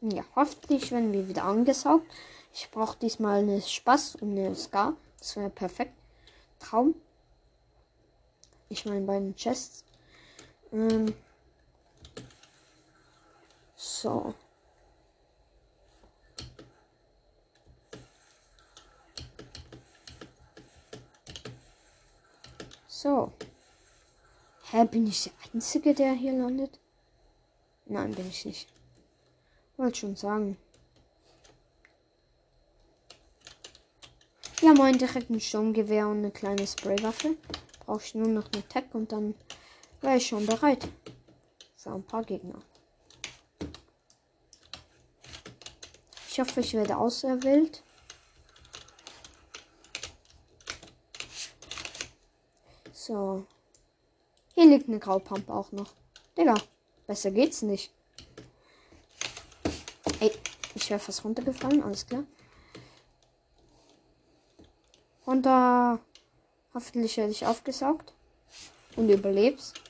Ja, 0.01 0.25
hoffentlich 0.35 0.91
werden 0.91 1.13
wir 1.13 1.29
wieder 1.29 1.45
angesaugt. 1.45 2.11
Ich 2.53 2.69
brauche 2.73 2.99
diesmal 2.99 3.39
eine 3.39 3.63
Spaß 3.63 4.17
und 4.17 4.33
eine 4.33 4.57
Scar. 4.57 4.97
Das 5.23 5.37
wäre 5.37 5.51
perfekt. 5.51 5.95
Traum. 6.59 6.97
Ich 8.69 8.85
meine 8.87 9.07
beiden 9.07 9.37
Chests. 9.37 9.85
Ähm. 10.73 11.15
So. 13.77 14.35
So. 22.89 23.33
Hä, 24.73 24.85
bin 24.87 25.07
ich 25.07 25.23
der 25.23 25.33
Einzige, 25.55 25.95
der 25.95 26.15
hier 26.15 26.33
landet? 26.33 26.81
Nein, 27.87 28.13
bin 28.13 28.29
ich 28.29 28.45
nicht. 28.45 28.69
Wollte 29.77 30.01
schon 30.01 30.17
sagen. 30.17 30.57
Ja, 34.63 34.75
moin, 34.75 34.97
direkt 34.97 35.29
ein 35.29 35.41
Sturmgewehr 35.41 36.07
und 36.07 36.19
eine 36.19 36.31
kleine 36.31 36.65
Spraywaffe. 36.65 37.37
Brauche 37.85 38.05
ich 38.05 38.15
nur 38.15 38.29
noch 38.29 38.47
eine 38.53 38.63
Tech 38.63 38.85
und 38.93 39.11
dann 39.11 39.35
wäre 40.01 40.19
ich 40.19 40.29
schon 40.29 40.47
bereit. 40.47 40.89
Für 41.75 41.93
ein 41.95 42.05
paar 42.05 42.23
Gegner. 42.23 42.63
Ich 46.29 46.39
hoffe, 46.39 46.61
ich 46.61 46.75
werde 46.75 46.97
auserwählt. 46.97 47.83
So. 52.93 53.45
Hier 54.55 54.67
liegt 54.67 54.89
eine 54.89 55.01
Graupampe 55.01 55.53
auch 55.53 55.73
noch. 55.73 55.93
Digga, 56.39 56.55
besser 57.09 57.33
geht's 57.33 57.63
nicht. 57.63 57.93
Ey, 60.21 60.31
ich 60.77 60.89
wäre 60.89 61.01
fast 61.01 61.25
runtergefallen, 61.25 61.83
alles 61.83 62.07
klar. 62.07 62.23
Runter. 65.27 66.01
Hoffentlich 66.75 67.17
werde 67.17 67.33
ich 67.33 67.47
aufgesaugt. 67.47 68.13
Und 68.97 69.09
überlebst. 69.09 69.81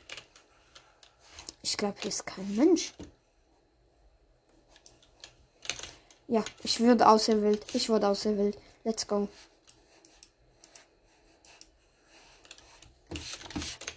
Ich 1.63 1.77
glaube, 1.77 1.97
hier 2.01 2.09
ist 2.09 2.27
kein 2.27 2.55
Mensch. 2.57 2.93
Ja, 6.29 6.45
ich 6.63 6.81
würde 6.81 7.09
auserwählt. 7.09 7.65
Ich 7.75 7.89
wurde 7.89 8.09
auserwählt. 8.09 8.59
Let's 8.85 9.07
go. 9.07 9.29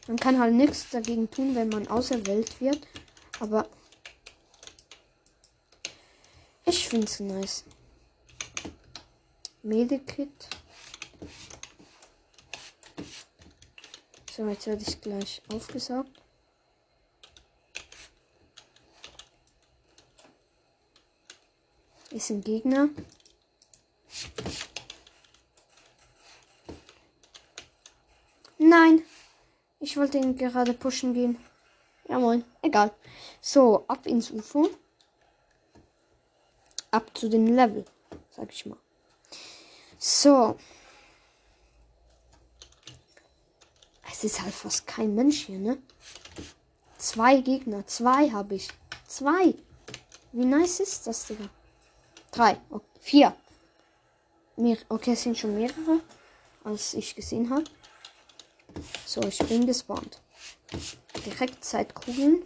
Man 0.07 0.17
kann 0.17 0.39
halt 0.39 0.53
nichts 0.53 0.89
dagegen 0.91 1.29
tun, 1.31 1.55
wenn 1.55 1.69
man 1.69 1.87
auserwählt 1.87 2.59
wird. 2.61 2.87
Aber 3.39 3.67
ich 6.65 6.87
finde 6.87 7.07
es 7.07 7.19
nice. 7.19 7.63
Medikit. 9.63 10.49
So, 14.35 14.45
jetzt 14.49 14.67
werde 14.67 14.83
ich 14.85 14.99
gleich 14.99 15.41
aufgesaugt. 15.53 16.11
Ist 22.11 22.31
ein 22.31 22.41
Gegner. 22.41 22.89
Nein. 28.57 29.03
Ich 29.79 29.95
wollte 29.95 30.17
ihn 30.17 30.35
gerade 30.35 30.73
pushen 30.73 31.13
gehen. 31.13 31.37
Ja 32.09 32.19
moin. 32.19 32.43
Egal. 32.61 32.93
So, 33.39 33.85
ab 33.87 34.05
ins 34.05 34.31
UFO. 34.31 34.69
Ab 36.91 37.17
zu 37.17 37.29
dem 37.29 37.55
Level. 37.55 37.85
Sag 38.31 38.51
ich 38.51 38.65
mal. 38.65 38.79
So. 39.97 40.57
Ist 44.25 44.41
halt 44.41 44.53
fast 44.53 44.87
kein 44.87 45.15
Mensch 45.15 45.45
hier, 45.45 45.59
ne? 45.59 45.77
Zwei 46.97 47.41
Gegner. 47.41 47.85
Zwei 47.87 48.29
habe 48.31 48.55
ich. 48.55 48.69
Zwei. 49.07 49.55
Wie 50.31 50.45
nice 50.45 50.79
ist 50.79 51.07
das, 51.07 51.27
Digga? 51.27 51.49
Drei. 52.31 52.59
Okay. 52.69 52.85
Vier. 53.05 53.35
Mehr. 54.55 54.77
Okay, 54.89 55.11
es 55.11 55.21
sind 55.21 55.37
schon 55.37 55.53
mehrere, 55.55 56.01
als 56.63 56.95
ich 56.95 57.13
gesehen 57.13 57.51
habe. 57.51 57.65
So, 59.05 59.21
ich 59.21 59.37
bin 59.37 59.67
gespawnt. 59.67 60.19
Direkt 61.23 61.63
Zeitkugeln. 61.63 62.41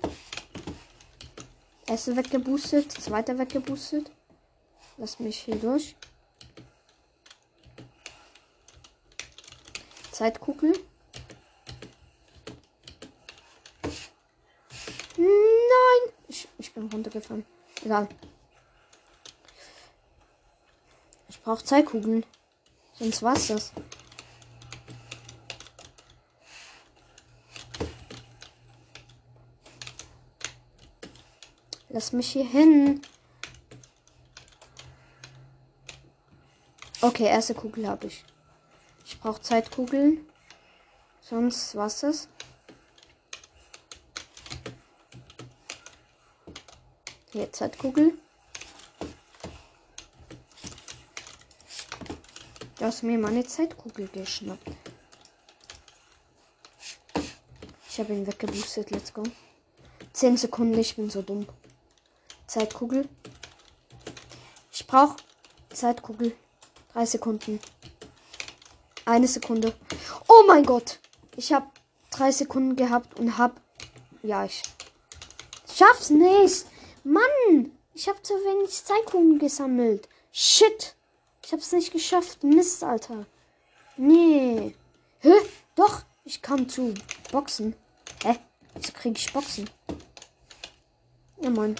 Erste 1.87 2.17
weggeboostet, 2.17 2.91
zweiter 2.91 3.39
weggeboostet. 3.39 4.11
Lass 4.97 5.17
mich 5.19 5.39
hier 5.39 5.55
durch. 5.55 5.95
Zeitkugel. 10.11 10.73
Nein! 15.15 16.13
Ich, 16.27 16.49
ich 16.57 16.73
bin 16.73 16.88
runtergefallen. 16.99 17.45
Egal. 17.83 18.07
Ich 21.29 21.41
brauche 21.41 21.63
Zeitkugeln. 21.63 22.25
Sonst 22.93 23.23
war's 23.23 23.47
das. 23.47 23.71
Lass 31.89 32.12
mich 32.13 32.31
hier 32.31 32.45
hin. 32.45 33.01
Okay, 37.01 37.25
erste 37.25 37.55
Kugel 37.55 37.88
habe 37.88 38.07
ich. 38.07 38.23
Ich 39.05 39.19
brauche 39.19 39.41
Zeitkugeln. 39.41 40.25
Sonst 41.21 41.75
war's 41.75 42.01
das. 42.01 42.27
Hier, 47.39 47.54
Zeitkugel. 47.54 48.17
Du 52.78 52.84
hast 52.84 53.02
mir 53.04 53.17
meine 53.17 53.47
Zeitkugel 53.47 54.10
geschnappt. 54.10 54.67
Ich 57.88 57.97
habe 57.97 58.12
ihn 58.12 58.28
weggeboostet. 58.28 58.91
Let's 58.91 59.13
go. 59.13 59.23
10 60.12 60.36
Sekunden, 60.36 60.78
ich 60.78 60.97
bin 60.97 61.10
so 61.10 61.21
dumm. 61.21 61.47
Zeitkugel. 62.45 63.08
Ich 64.73 64.86
brauche 64.86 65.15
Zeitkugel. 65.69 66.36
Drei 66.91 67.06
Sekunden. 67.06 67.62
Eine 69.06 69.30
Sekunde. 69.30 69.73
Oh 70.28 70.43
mein 70.45 70.65
Gott. 70.65 70.99
Ich 71.38 71.54
habe 71.54 71.67
drei 72.12 72.34
Sekunden 72.34 72.75
gehabt 72.75 73.17
und 73.17 73.38
hab. 73.38 73.62
Ja, 74.23 74.43
ich 74.43 74.62
schaff's 75.73 76.10
nicht. 76.10 76.65
Mann, 77.10 77.72
ich 77.95 78.08
habe 78.08 78.22
zu 78.22 78.36
wenig 78.36 78.69
Zeitkugeln 78.86 79.39
gesammelt. 79.39 80.08
Shit. 80.32 80.95
Ich 81.43 81.52
hab's 81.52 81.72
nicht 81.72 81.91
geschafft. 81.91 82.43
Mist, 82.43 82.84
Alter. 82.84 83.26
Nee. 83.98 84.76
Hä? 85.22 85.34
Doch, 85.76 86.04
ich 86.24 86.39
kam 86.43 86.69
zu 86.69 86.93
Boxen. 87.32 87.76
Hä? 88.24 88.38
Wieso 88.76 88.93
krieg 88.93 89.17
ich 89.17 89.34
Boxen? 89.34 89.67
Ja, 91.41 91.50
Mann. 91.50 91.76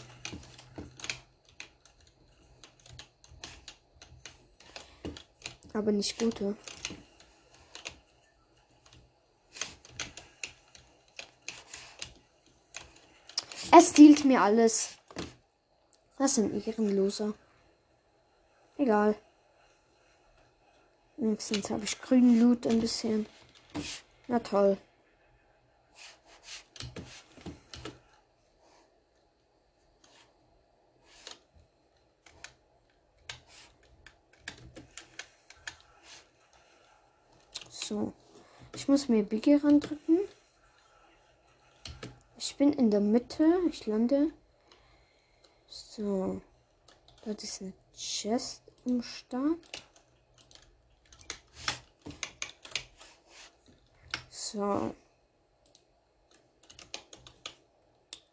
Aber 5.74 5.92
nicht 5.92 6.18
gute. 6.18 6.58
Es 13.72 13.89
stiehlt 13.92 14.26
mir 14.26 14.42
alles. 14.42 14.98
Das 16.19 16.36
sind 16.36 16.67
Ehrenloser. 16.67 17.34
Egal. 18.77 19.15
Wenigstens 21.15 21.69
habe 21.69 21.86
ich 21.86 22.01
grünen 22.01 22.41
Loot 22.41 22.67
ein 22.67 22.82
bisschen. 22.82 23.25
Na 24.27 24.39
toll. 24.39 24.77
So. 37.69 38.12
Ich 38.75 38.89
muss 38.89 39.08
mir 39.08 39.23
Biggie 39.23 39.55
randrücken. 39.55 40.19
Ich 42.38 42.58
bin 42.58 42.73
in 42.73 42.91
der 42.91 42.99
Mitte. 42.99 43.45
Ich 43.69 43.86
lande. 43.86 44.34
So. 45.99 46.39
Dort 47.25 47.43
ist 47.43 47.62
eine 47.62 47.73
Chest 47.93 48.62
im 48.85 49.01
Start. 49.03 49.59
So. 54.29 54.95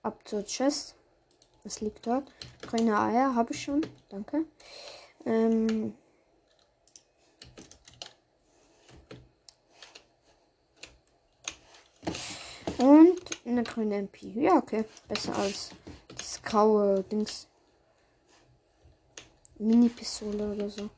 Ab 0.05 0.21
zur 0.29 0.45
Chest. 0.45 0.95
Was 1.65 1.81
liegt 1.81 2.07
dort? 2.07 2.31
Grüne 2.63 3.01
Eier 3.01 3.35
habe 3.35 3.53
ich 3.53 3.65
schon. 3.65 3.85
Danke. 4.11 4.45
Ähm. 5.25 5.97
Und 12.79 13.21
eine 13.45 13.65
grüne 13.65 13.97
MP. 13.97 14.29
Ja, 14.41 14.53
okay. 14.55 14.85
Besser 15.09 15.35
als 15.35 15.71
das 16.17 16.41
graue 16.43 17.03
Dings. 17.03 17.49
Mini-Pistole 19.59 20.53
oder 20.53 20.69
so. 20.69 20.91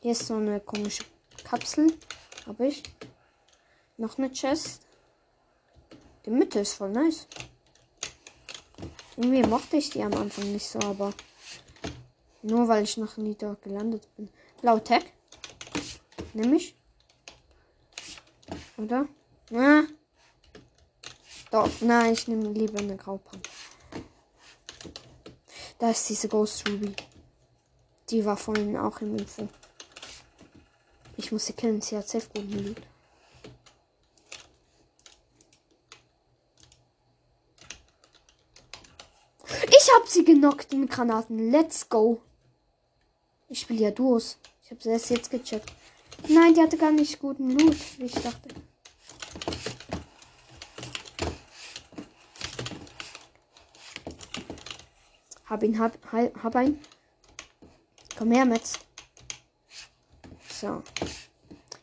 Hier 0.00 0.12
ist 0.12 0.26
so 0.26 0.34
eine 0.34 0.60
komische 0.60 1.04
Kapsel. 1.42 1.92
Habe 2.46 2.68
ich. 2.68 2.82
Noch 3.96 4.18
eine 4.18 4.30
Chest. 4.30 4.82
Die 6.24 6.30
Mitte 6.30 6.60
ist 6.60 6.74
voll 6.74 6.90
nice. 6.90 7.26
Irgendwie 9.16 9.42
mochte 9.42 9.78
ich 9.78 9.90
die 9.90 10.02
am 10.02 10.14
Anfang 10.14 10.52
nicht 10.52 10.68
so, 10.68 10.78
aber 10.80 11.12
nur 12.42 12.68
weil 12.68 12.84
ich 12.84 12.96
noch 12.98 13.16
nie 13.16 13.34
dort 13.34 13.62
gelandet 13.62 14.06
bin. 14.16 14.28
Blau 14.60 14.78
Tech. 14.78 15.04
Nämlich. 16.34 16.76
Oder? 18.76 19.08
Ja. 19.50 19.84
Doch, 21.50 21.70
nein, 21.80 22.12
ich 22.12 22.28
nehme 22.28 22.50
lieber 22.50 22.78
eine 22.78 22.96
Graupampe. 22.96 23.48
Da 25.78 25.90
ist 25.90 26.08
diese 26.08 26.28
Ghost 26.28 26.68
Ruby. 26.68 26.94
Die 28.08 28.24
war 28.24 28.36
vorhin 28.36 28.76
auch 28.76 29.00
im 29.00 29.16
Info. 29.16 29.48
Ich 31.16 31.32
muss 31.32 31.46
sie 31.46 31.52
killen, 31.52 31.82
sie 31.82 31.96
hat 31.96 32.08
safe 32.08 32.28
guten 32.34 32.64
Loot. 32.64 32.82
Ich 39.68 39.90
hab 39.94 40.08
sie 40.08 40.24
genockt 40.24 40.72
mit 40.72 40.90
Granaten. 40.90 41.50
Let's 41.50 41.88
go. 41.88 42.20
Ich 43.48 43.60
spiele 43.60 43.84
ja 43.84 43.90
Duos. 43.90 44.38
Ich 44.62 44.70
habe 44.70 44.88
erst 44.88 45.10
jetzt 45.10 45.30
gecheckt. 45.30 45.72
Nein, 46.28 46.54
die 46.54 46.60
hatte 46.60 46.76
gar 46.76 46.92
nicht 46.92 47.20
guten 47.20 47.50
Loot, 47.50 47.76
wie 47.98 48.06
ich 48.06 48.14
dachte. 48.14 48.48
Hab 55.46 55.62
ihn, 55.62 55.78
hab, 55.78 55.96
hab 56.12 56.56
ein. 56.56 56.80
Komm 58.18 58.32
her, 58.32 58.44
Metz. 58.44 58.80
So. 60.50 60.82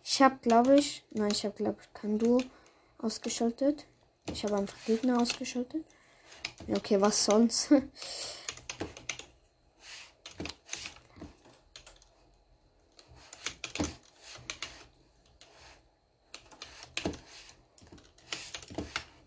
Ich 0.04 0.22
habe, 0.22 0.38
glaube 0.42 0.76
ich, 0.76 1.06
nein, 1.12 1.32
ich 1.32 1.46
habe, 1.46 1.56
glaube 1.56 1.78
ich, 1.82 1.94
kein 1.94 2.20
Duo 2.20 2.42
ausgeschaltet. 2.98 3.86
Ich 4.30 4.44
habe 4.44 4.58
einfach 4.58 4.76
Gegner 4.86 5.22
ausgeschaltet. 5.22 5.86
Okay, 6.68 7.00
was 7.00 7.24
sonst? 7.24 7.70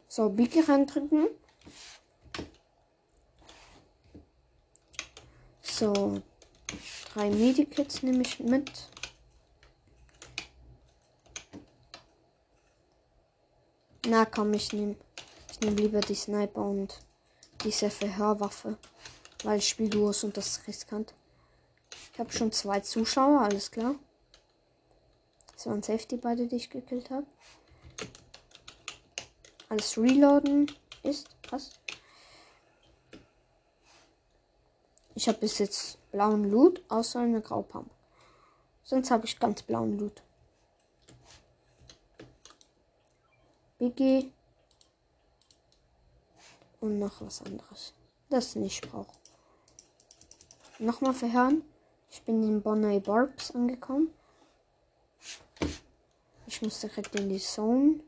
so, 0.09 0.29
Biki 0.29 0.61
reindrücken. 0.61 1.29
So, 5.79 6.23
drei 7.13 7.29
Medikits 7.29 8.03
nehme 8.03 8.23
ich 8.23 8.41
mit. 8.41 8.71
Na 14.07 14.25
komm, 14.25 14.55
ich 14.55 14.73
nehme 14.73 14.97
ich 15.51 15.61
nehm 15.61 15.77
lieber 15.77 16.01
die 16.01 16.15
Sniper 16.15 16.63
und 16.63 16.99
diese 17.63 17.91
Verhörwaffe. 17.91 18.79
Weil 19.45 19.59
ich 19.59 19.69
spiele 19.69 19.91
Duos 19.91 20.25
und 20.25 20.39
das 20.39 20.47
ist 20.47 20.67
riskant. 20.67 21.13
Ich 22.15 22.19
habe 22.19 22.33
schon 22.33 22.53
zwei 22.53 22.81
Zuschauer, 22.81 23.43
alles 23.43 23.71
klar. 23.71 23.97
Das 25.53 25.67
waren 25.67 25.83
Safety 25.83 26.17
beide, 26.17 26.47
die 26.47 26.57
ich 26.57 26.71
gekillt 26.71 27.11
habe. 27.11 27.27
Alles 29.69 29.99
reloaden 29.99 30.73
ist. 31.03 31.29
Was? 31.51 31.73
Ich 35.17 35.29
habe 35.29 35.39
bis 35.39 35.59
jetzt 35.59 35.99
blauen 36.13 36.51
Loot, 36.51 36.83
außer 36.89 37.21
eine 37.21 37.41
Graupampe. 37.41 37.91
Sonst 38.85 39.11
habe 39.11 39.25
ich 39.25 39.39
ganz 39.39 39.63
blauen 39.63 39.99
Loot. 39.99 40.23
Biggie. 43.79 44.31
Und 46.81 46.99
noch 46.99 47.23
was 47.23 47.41
anderes. 47.43 47.95
Das 48.29 48.57
nicht 48.57 48.91
brauche. 48.91 49.11
Nochmal 50.79 51.15
verhören. 51.15 51.63
Ich 52.11 52.23
bin 52.23 52.43
in 52.43 52.61
Bonnet 52.61 53.05
Barbs 53.05 53.53
angekommen. 53.53 54.11
Ich 56.47 56.61
muss 56.61 56.81
direkt 56.81 57.15
in 57.15 57.31
die 57.31 57.41
Zone. 57.41 58.01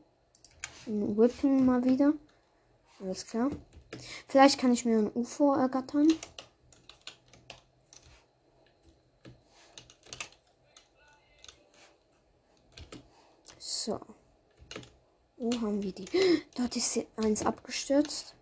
In 0.85 1.17
Whipping 1.17 1.65
mal 1.65 1.83
wieder. 1.83 2.13
Alles 3.01 3.25
klar. 3.25 3.49
Vielleicht 4.27 4.59
kann 4.59 4.71
ich 4.71 4.85
mir 4.85 4.99
ein 4.99 5.11
UFO 5.15 5.55
ergattern. 5.55 6.07
So. 13.89 13.99
Wo 15.37 15.51
haben 15.61 15.81
wir 15.81 15.91
die? 15.91 16.05
Dort 16.53 16.75
ist 16.75 16.99
eins 17.15 17.43
abgestürzt. 17.43 18.35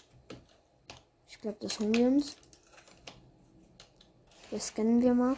Ich 1.29 1.39
glaube, 1.39 1.55
das 1.61 1.79
holen 1.79 1.93
wir 1.93 2.07
uns. 2.07 2.35
Das 4.51 4.67
scannen 4.67 5.01
wir 5.01 5.13
mal. 5.13 5.37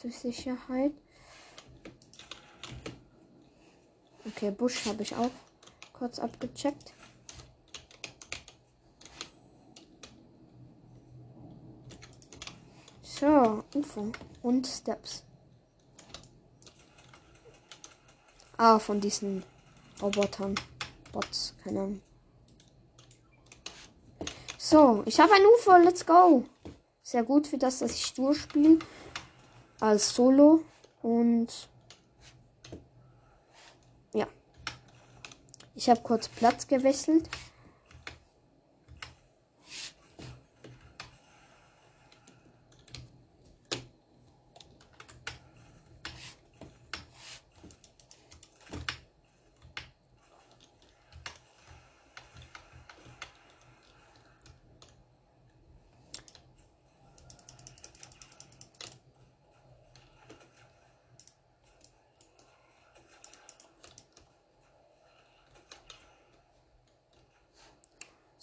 Zur 0.00 0.12
Sicherheit. 0.12 0.92
Okay, 4.26 4.52
Busch 4.52 4.86
habe 4.86 5.02
ich 5.02 5.16
auch 5.16 5.32
kurz 5.92 6.20
abgecheckt. 6.20 6.94
So, 13.02 13.64
UFO 13.74 14.12
und 14.42 14.68
Steps. 14.68 15.25
Ah, 18.58 18.78
von 18.78 19.00
diesen 19.00 19.42
Robotern. 20.00 20.54
Bots, 21.12 21.54
keine 21.62 21.80
Ahnung. 21.80 22.02
So, 24.56 25.02
ich 25.06 25.20
habe 25.20 25.32
ein 25.32 25.42
UFO, 25.58 25.76
let's 25.76 26.04
go. 26.04 26.44
Sehr 27.02 27.22
gut 27.22 27.46
für 27.46 27.58
das, 27.58 27.78
dass 27.78 27.94
ich 27.94 28.14
durchspiele. 28.14 28.78
Als 29.78 30.14
Solo. 30.14 30.64
Und 31.02 31.68
ja. 34.12 34.26
Ich 35.74 35.88
habe 35.88 36.00
kurz 36.00 36.28
Platz 36.28 36.66
gewechselt. 36.66 37.28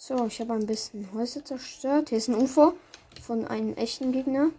So, 0.06 0.26
ich 0.26 0.38
habe 0.38 0.52
ein 0.52 0.66
bisschen 0.66 1.10
Häuser 1.14 1.42
zerstört. 1.42 2.10
Hier 2.10 2.18
ist 2.18 2.28
ein 2.28 2.34
UFO 2.34 2.74
von 3.22 3.46
einem 3.46 3.72
echten 3.72 4.12
Gegner. 4.12 4.50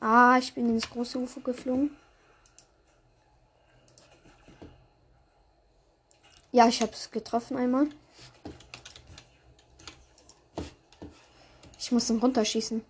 Ah, 0.00 0.38
ich 0.38 0.54
bin 0.54 0.70
ins 0.70 0.88
große 0.88 1.18
UFO 1.18 1.40
geflogen. 1.40 1.94
Ja, 6.50 6.66
ich 6.66 6.80
habe 6.80 6.92
es 6.92 7.10
getroffen 7.10 7.58
einmal. 7.58 7.86
Ich 11.78 11.92
muss 11.92 12.08
ihn 12.08 12.16
runterschießen. 12.16 12.82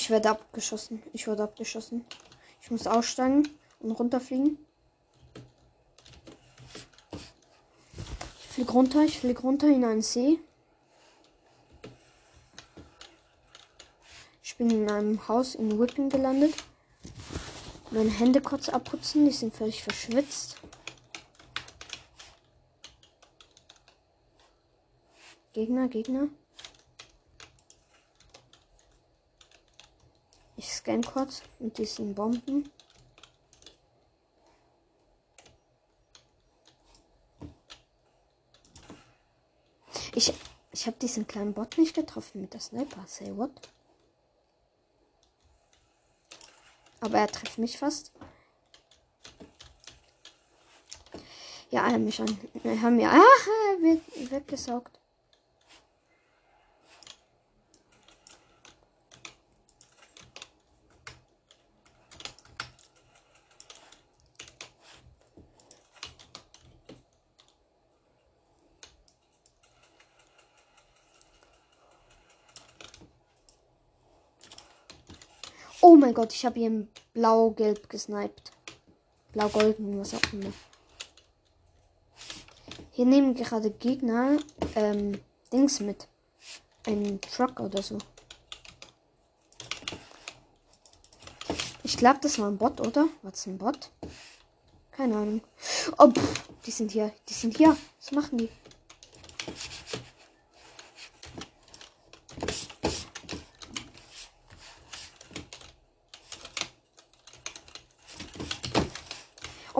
werde 0.11 0.29
abgeschossen. 0.29 1.01
Ich 1.13 1.27
wurde 1.27 1.43
abgeschossen. 1.43 2.05
Ich 2.61 2.69
muss 2.69 2.85
aussteigen 2.85 3.47
und 3.79 3.91
runterfliegen. 3.91 4.59
Ich 8.39 8.47
fliege 8.55 8.71
runter. 8.71 9.03
Ich 9.03 9.19
fliege 9.19 9.41
runter 9.41 9.67
in 9.67 9.83
einen 9.83 10.01
See. 10.01 10.39
Ich 14.43 14.57
bin 14.57 14.69
in 14.69 14.91
einem 14.91 15.27
Haus 15.27 15.55
in 15.55 15.79
Whipping 15.79 16.09
gelandet. 16.09 16.53
Meine 17.89 18.11
Hände 18.11 18.41
kurz 18.41 18.69
abputzen. 18.69 19.25
Die 19.25 19.31
sind 19.31 19.55
völlig 19.55 19.81
verschwitzt. 19.81 20.57
Gegner, 25.53 25.87
Gegner. 25.87 26.27
Ich 30.55 30.70
scan 30.81 31.03
kurz 31.03 31.43
mit 31.59 31.77
diesen 31.77 32.15
Bomben. 32.15 32.71
Ich, 40.15 40.33
ich 40.71 40.87
habe 40.87 40.97
diesen 40.97 41.27
kleinen 41.27 41.53
Bot 41.53 41.77
nicht 41.77 41.93
getroffen 41.93 42.41
mit 42.41 42.53
der 42.53 42.59
Sniper. 42.61 43.05
Say 43.05 43.31
what? 43.37 43.51
Aber 46.99 47.19
er 47.19 47.27
trifft 47.27 47.59
mich 47.59 47.77
fast. 47.77 48.11
Ja, 51.69 51.85
er 51.87 51.93
hat 51.93 52.01
mich 52.01 52.19
an. 52.19 52.37
Er 52.63 52.81
hat 52.81 52.91
mir. 52.91 53.09
Ah, 53.09 53.21
er 53.71 53.81
wird 53.81 54.31
weggesaugt. 54.31 55.00
Oh 75.91 75.97
mein 75.97 76.13
Gott, 76.13 76.31
ich 76.31 76.45
habe 76.45 76.57
ihn 76.57 76.87
blau-gelb 77.13 77.89
gesniped. 77.89 78.53
Blau-golden, 79.33 79.99
was 79.99 80.13
auch 80.13 80.21
immer. 80.31 80.53
Hier 82.91 83.05
nehmen 83.05 83.35
gerade 83.35 83.71
Gegner 83.71 84.37
ähm, 84.75 85.19
Dings 85.51 85.81
mit. 85.81 86.07
Ein 86.87 87.19
Truck 87.19 87.59
oder 87.59 87.83
so. 87.83 87.97
Ich 91.83 91.97
glaube, 91.97 92.19
das 92.21 92.39
war 92.39 92.47
ein 92.47 92.57
Bot, 92.57 92.79
oder? 92.79 93.09
Was 93.21 93.45
ein 93.45 93.57
Bot? 93.57 93.91
Keine 94.93 95.17
Ahnung. 95.17 95.41
Oh, 95.97 96.09
pff, 96.09 96.43
die 96.65 96.71
sind 96.71 96.91
hier. 96.91 97.11
Die 97.27 97.33
sind 97.33 97.57
hier. 97.57 97.75
Was 97.99 98.11
machen 98.13 98.37
die? 98.37 98.49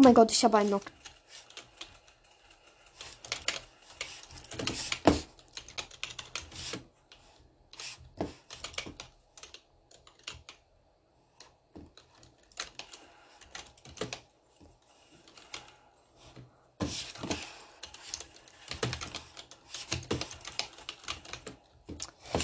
Oh 0.02 0.04
mein 0.04 0.16
Gott, 0.16 0.32
ich 0.32 0.44
habe 0.44 0.58
einen 0.58 0.70
Knock. 0.70 0.82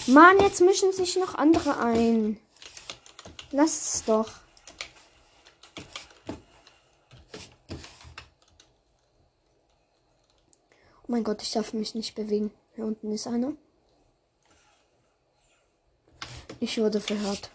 Mann, 0.06 0.40
jetzt 0.42 0.62
mischen 0.62 0.94
sich 0.94 1.16
noch 1.16 1.34
andere 1.34 1.80
ein. 1.80 2.40
Lass 3.50 3.96
es 3.96 4.04
doch. 4.06 4.47
mein 11.18 11.24
Gott, 11.24 11.42
ich 11.42 11.52
darf 11.52 11.74
mich 11.74 11.96
nicht 11.96 12.14
bewegen. 12.14 12.52
Hier 12.76 12.86
unten 12.86 13.12
ist 13.12 13.26
einer. 13.26 13.54
Ich 16.60 16.78
wurde 16.78 17.02
verhört. 17.02 17.50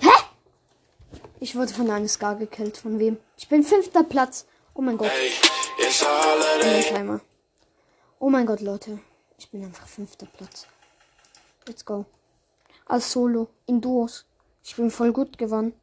Hä? 0.00 0.08
Ich 1.40 1.54
wurde 1.56 1.74
von 1.74 1.90
einem 1.90 2.08
Scar 2.08 2.36
gekillt. 2.36 2.78
Von 2.78 2.98
wem? 2.98 3.18
Ich 3.36 3.50
bin 3.50 3.62
fünfter 3.62 4.02
Platz. 4.02 4.46
Oh 4.72 4.80
mein 4.80 4.96
Gott. 4.96 5.10
Hey, 5.10 5.30
oh 8.18 8.30
mein 8.30 8.46
Gott, 8.46 8.62
Leute. 8.62 8.98
Ich 9.36 9.50
bin 9.50 9.62
einfach 9.62 9.86
fünfter 9.86 10.24
Platz. 10.24 10.66
Let's 11.66 11.84
go. 11.84 12.06
Als 12.86 13.12
Solo. 13.12 13.50
In 13.66 13.82
Duos. 13.82 14.24
Ich 14.64 14.74
bin 14.76 14.90
voll 14.90 15.12
gut 15.12 15.36
gewonnen. 15.36 15.74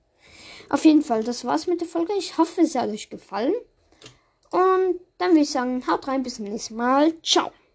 Auf 0.70 0.86
jeden 0.86 1.02
Fall, 1.02 1.24
das 1.24 1.46
war's 1.46 1.68
mit 1.68 1.82
der 1.82 1.88
Folge. 1.88 2.14
Ich 2.18 2.38
hoffe, 2.38 2.62
es 2.62 2.76
hat 2.76 2.90
euch 2.90 3.10
gefallen. 3.10 3.54
Und 4.52 5.00
dann 5.18 5.32
würde 5.32 5.42
ich 5.42 5.50
sagen, 5.50 5.86
haut 5.88 6.08
rein, 6.08 6.24
bis 6.24 6.36
zum 6.36 6.46
nächsten 6.46 6.76
Mal. 6.76 7.14
Ciao. 7.22 7.52